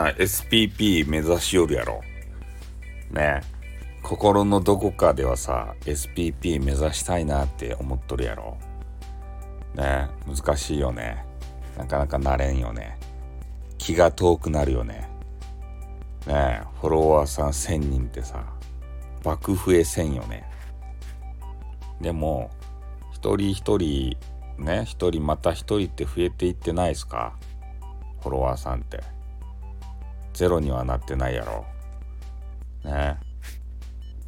[0.00, 2.00] な SPP 目指しよるやろ。
[3.10, 3.42] ね
[4.02, 8.56] 心のどこかではさ SPP 目指したいなって思っとるやろ。
[9.74, 11.24] ね難しいよね。
[11.76, 12.98] なかなかなれんよね。
[13.76, 15.08] 気が遠くなるよね。
[16.26, 18.44] ねフォロワーさん1000人ってさ
[19.22, 20.44] 爆増えせんよね。
[22.00, 22.50] でも
[23.12, 24.16] 一人一人
[24.58, 27.34] ね一人また一人って増えていってないですか？
[28.22, 29.00] フォロワーさんって
[30.32, 31.64] ゼロにはなってないやろ。
[32.84, 33.18] ね。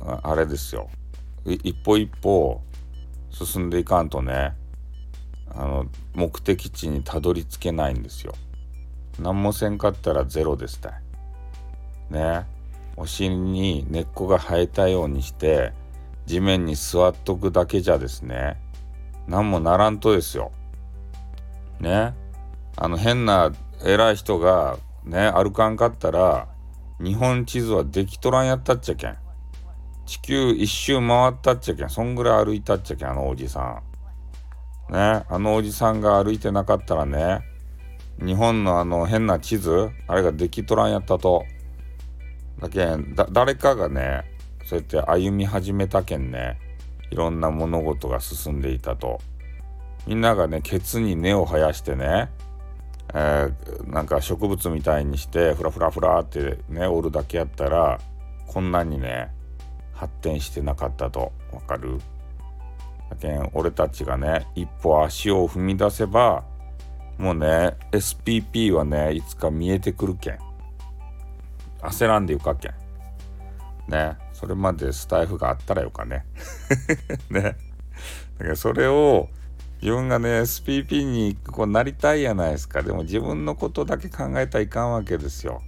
[0.01, 0.89] あれですよ。
[1.45, 2.61] 一歩一歩
[3.31, 4.55] 進んでいかんとね
[5.51, 8.35] あの目的地にたどり着けないんですよ。
[9.21, 10.93] 何もせんかったらゼロですたい。
[12.11, 12.47] ね。
[12.97, 15.73] お尻に根っこが生えたようにして
[16.27, 18.61] 地面に座っとくだけじゃですね
[19.27, 20.53] 何もならんとですよ。
[21.81, 22.15] ね。
[22.77, 23.53] あの変な
[23.85, 26.49] 偉い人がね歩かんかったら
[27.01, 29.17] 日本地図はできとらんやったっちゃけん。
[30.07, 31.91] 地球一周回ったっちゃけん。
[31.91, 33.83] そんぐらい歩いたっちゃけんあのおじさ
[34.89, 34.93] ん。
[34.93, 37.41] ねあのおじさんが歩いてなかったらね
[38.25, 41.45] 日本のあの変な地図あれができとらんやったと。
[42.61, 44.25] だけん誰かがね
[44.65, 46.59] そうやって歩み始めたけんね
[47.11, 49.21] いろんな物事が進んでいたと。
[50.07, 52.31] みんながねケツに根を生やしてね
[53.15, 58.01] えー、なんか植物みたいにしてフラフラフラってねおるだけやったら
[58.47, 59.31] こんなにね
[59.93, 61.99] 発展してなかったとわかる？
[63.11, 66.45] だけん俺たちがね一歩足を踏み出せば
[67.19, 70.39] もうね SPP はねいつか見えてくるけん。
[71.83, 72.73] 焦らんでよかけん。
[73.89, 74.17] ね。
[74.33, 76.25] それまでスタイフがあったらよかね。
[77.31, 77.43] ね。
[77.43, 77.57] だか
[78.45, 79.29] らそれを
[79.83, 82.83] 自分がね SPP にこうなりたいやないですか。
[82.83, 85.61] でも自分のことだけ考えたらいかんわけですよ。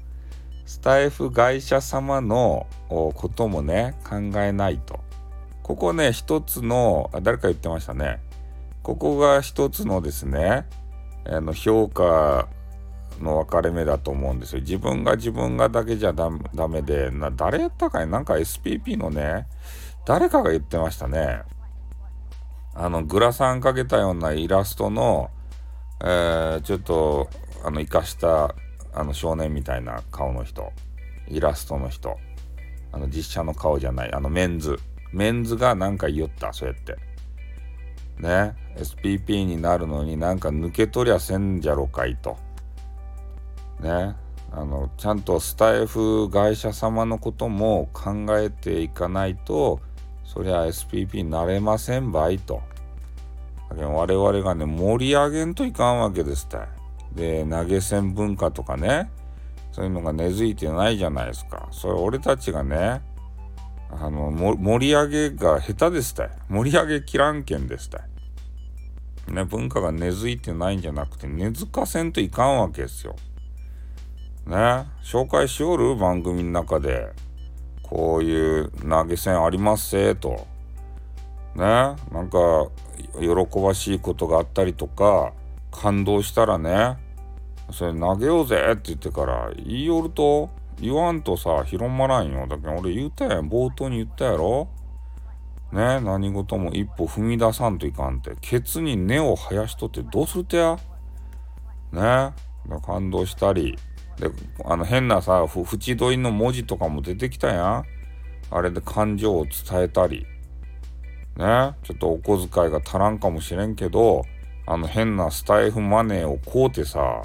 [0.65, 5.01] スタイフ会社様のこともね考えないと。
[5.65, 8.21] ここね一つの誰か言ってましたね。
[8.85, 10.67] ここが一つのですね
[11.27, 12.47] あの評価
[13.21, 14.61] の分かれ目だと思うんですよ。
[14.61, 16.31] 自分が自分がだけじゃダ
[16.69, 18.07] メでな誰やったかい？
[18.07, 19.49] なんか SPP のね
[20.07, 21.43] 誰かが言ってましたね。
[22.75, 25.31] あのグラサンかけたようなイラストの、
[26.01, 27.29] えー、ちょっと
[27.65, 28.55] あの生かした
[28.93, 30.73] あの少年みたいな顔の人。
[31.29, 32.17] イラストの人。
[32.93, 34.13] あの実写の顔じゃない。
[34.13, 34.79] あのメンズ。
[35.13, 36.97] メンズがなんか言ったそうやって。
[38.19, 38.55] ね。
[38.77, 42.37] SPP になるのになんか抜け取りゃせんじゃろかいと。
[43.81, 44.15] ね。
[44.53, 49.81] あのちゃんとスタイフ会社様のことも考えていかないと
[50.25, 52.63] そりゃ SPP になれませんばいと。
[53.71, 56.69] 我々がね、盛り上げんといかんわけですたい。
[57.13, 59.11] で、投げ銭文化とかね、
[59.73, 61.69] そういうのが根付いてないじゃないですか。
[61.73, 63.03] それ俺たちがね、
[63.91, 66.31] あの、盛り上げが下手ですたい。
[66.49, 69.33] 盛り上げきらんけんですたい。
[69.33, 73.17] ね、文化が根付いてないんじゃなくて、根付かせんといかんわけですよ。
[74.47, 75.97] ね、紹介しおる？
[75.97, 77.13] 番組の中で。
[77.95, 80.49] こういう投げ銭ありますせと。
[81.55, 81.97] ね、なん
[82.29, 82.67] か
[83.21, 85.33] 喜ばしいことがあったりとか
[85.71, 86.97] 感動したらね
[87.71, 90.51] それ投げようぜって言ってから言いよると
[90.81, 92.49] 言わんとさ広まらんよ。
[92.49, 93.49] だけど俺言ったやん。
[93.49, 94.67] 冒頭に言ったやろ。
[95.71, 96.01] ね？
[96.01, 98.33] 何事も一歩踏み出さんといかんって。
[98.41, 100.77] ケツに根を生やしとってどうするてや？
[101.93, 102.33] ね？
[102.85, 103.79] 感動したり
[104.19, 104.31] で、
[104.65, 107.85] あの変なさ、縁取りの文字とかも出てきたやん。
[108.51, 110.27] あれで感情を伝えたり。
[111.37, 111.75] ね。
[111.83, 114.25] ちょっとお小遣いが足らんかもしれんけど、
[114.67, 117.23] あの変なスタイフマネーを買うてさ、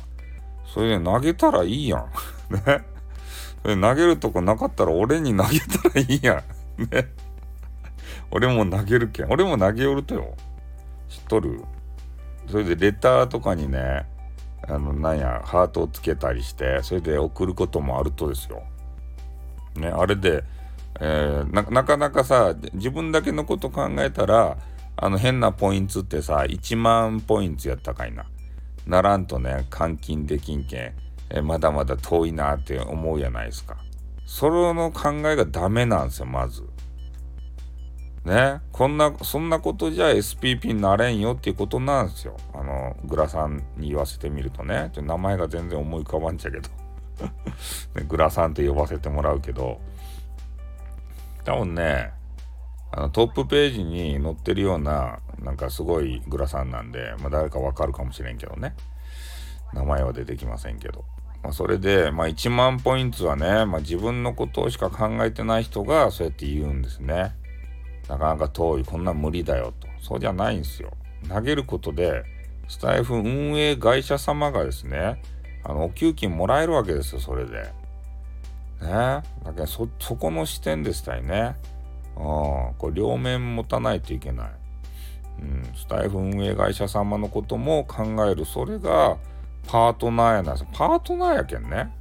[0.66, 2.06] それで投げたらいいやん。
[2.54, 2.84] ね。
[3.62, 6.44] それ投げるとこなかったら俺に投げたらいいや
[6.78, 6.84] ん。
[6.90, 7.08] ね。
[8.32, 9.32] 俺も投げるけん。
[9.32, 10.36] 俺も投げよるとよ。
[11.08, 11.64] 知っとる？
[12.48, 14.08] それでレターとかにね、
[14.70, 18.64] あのなんやハートをつけたりしてそれで送ることもあるとですよ。
[19.76, 20.44] ねあれで、
[21.00, 24.58] えー、なかなかさ自分だけのこと考えたら
[24.96, 28.26] あの変なポイントってさ1万ポイントやったかいな。
[28.86, 30.94] ならんとね換金できんけん、
[31.30, 33.78] えー、まだまだ遠いなって思うやないですか。
[34.26, 36.64] それの考えがダメなんですよまず。
[38.26, 42.36] ね、こんな、そんなことじゃ SPP になれんよっていうことなんですよ。
[42.54, 42.69] あの、
[43.06, 46.70] グラさんに言わせてみるとね、名前が全然思い浮かばんちゃけど
[47.96, 49.80] ね、グラさんと呼ばせてもらうけど、
[51.44, 52.12] 多分ね、
[52.92, 58.76] あのトップページに載ってるような、なんかすごいグラさんなんで、まあ誰かわかるかもしれんけどね。
[59.74, 61.06] 名前は出てきませんけど。
[61.44, 67.34] まあ、それで、まあ、1万ポイントはね、まあ、自分のことしか考えてない人がそうやって言うんですね。
[68.10, 69.88] なかなか遠い、こんな無理だよと。
[70.02, 70.92] そうじゃないんですよ。
[71.30, 72.24] 投げることで、
[72.70, 75.22] スタイフ運営会社様がですね、
[75.64, 77.64] あの、お給金もらえるわけですよ、それで。
[78.82, 78.88] ね。
[78.88, 79.24] だ
[79.54, 81.56] けど、そ、そこの視点でしたいね。
[82.16, 82.24] うん。
[82.78, 84.50] これ両面持たないといけない。
[85.42, 85.64] うん。
[85.76, 88.46] スタイフ運営会社様のことも考える。
[88.46, 89.18] それが、
[89.68, 91.92] パートナーやなパートナーやけんね。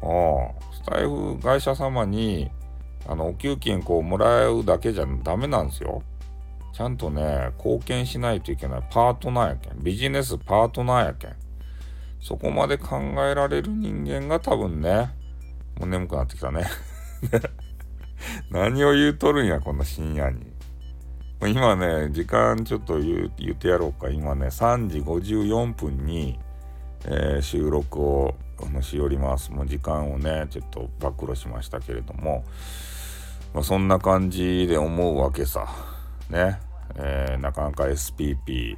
[0.00, 0.76] うん。
[0.76, 2.50] スタイフ会社様に、
[3.08, 6.02] あの、お給金こうもらうだけじゃダメなんですよ。
[6.76, 9.82] ちゃんとね、貢献しないといけないパートナーやけん。
[9.82, 11.34] ビジネスパートナーやけん。
[12.20, 15.08] そこまで考えられる人間が多分ね、
[15.80, 16.66] もう眠くなってきたね。
[18.52, 20.52] 何を言うとるんや、こんな深夜に。
[21.46, 24.10] 今ね、時間ちょっと言言ってやろうか。
[24.10, 26.38] 今ね、3時54分に、
[27.06, 28.34] えー、収録を
[28.82, 29.50] しおります。
[29.50, 32.44] もう時間をね、ちょっと暴露しましたけれども、
[33.54, 35.66] まあ、そんな感じで思うわけさ。
[36.28, 36.65] ね。
[36.96, 38.76] えー、なかなか SPP、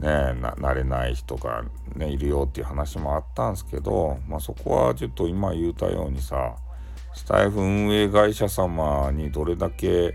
[0.00, 1.64] ね、なれない人が、
[1.96, 6.56] ね、いるよっていう話もあったんですけど、まあ、そこはちょっと今言うたようにさ、
[7.14, 10.14] スタイフ運営会社様にどれだけ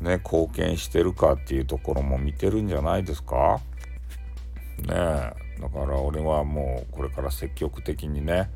[0.00, 3.60] ね、貢献してるかっていうところも見てるんじゃないですか？
[4.78, 4.92] ねえ。
[4.92, 8.50] だから俺はもうこれから積極的にね、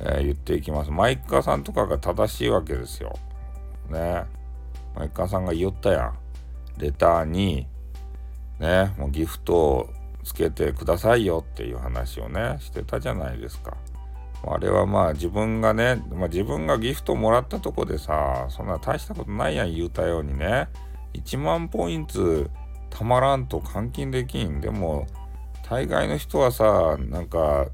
[0.00, 0.90] えー、言っていきます。
[0.90, 3.14] マイカーさんとかが正しいわけですよ。
[3.88, 4.24] ね。
[4.96, 6.18] マイカーさんが言ったやん。
[6.78, 7.66] レターに、
[8.58, 9.90] ね、もうギフトを
[10.24, 13.76] つけてくださいよっていう話をね、してたじゃないですか。
[14.46, 20.68] あれはまあ自分がね、まあ、自分がギフトもらったとこでさ、そんな大したことないやん言うたようにね、
[21.14, 22.50] 1万ポイント
[22.90, 24.60] たまらんと換金できん。
[24.60, 25.06] でも、
[25.68, 27.66] 大概の人はさ、なんか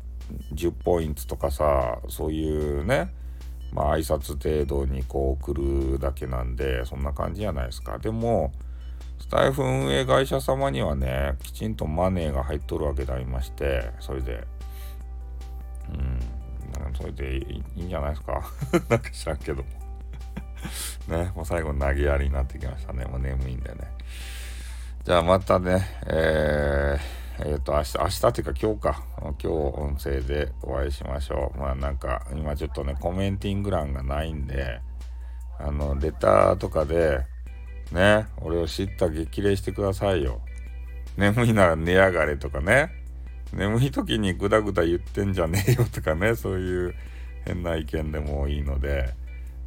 [0.55, 3.13] 10ポイントとかさ、そういうね、
[3.73, 7.99] まあ挨拶程度にこう送るだけなんで、そんな感じじゃないですか。
[7.99, 8.53] でも、
[9.21, 14.45] スタイフ運営会社様にはね、きちんとマネーが入っとるわけでありまして、それで、
[15.91, 16.21] うん、
[16.97, 18.43] それでいいんじゃないですか？
[18.89, 19.63] なんか知らんけど
[21.09, 23.05] ね、もう最後投げやりになってきましたね。
[23.05, 23.79] もう眠いんでね。
[25.05, 29.03] じゃあまたね、えー、えっ、ー、と、明日、明日っていうか今日か。
[29.23, 31.59] 今日音声でお会いしましょう。
[31.59, 34.81] まあなんか、今ちょっとね、コメンティング欄がないんで、
[35.59, 37.21] あの、レターとかで、
[37.93, 40.41] ね、俺を知った激励してくださいよ。
[41.17, 42.91] 眠いなら寝やがれとかね。
[43.53, 46.95] 眠い時にグダグダ言ってんじゃねえよとかね、そういう
[47.45, 49.13] 変な意見でもいいので、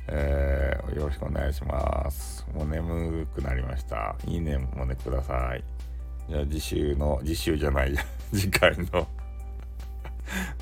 [0.07, 2.45] えー、よろしくお願いします。
[2.53, 4.15] もう眠くなりました。
[4.25, 5.63] いいねもねください。
[6.29, 9.07] じゃあ次週の、次週じゃないや、 次回の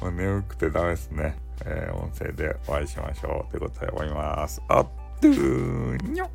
[0.01, 1.35] もう眠くてダメですね。
[1.63, 3.51] えー、音声でお会いしましょう。
[3.51, 4.61] ということで思います。
[4.67, 4.87] あっ
[5.21, 6.29] とーにょっ